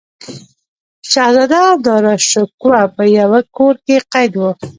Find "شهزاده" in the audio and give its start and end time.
1.11-1.61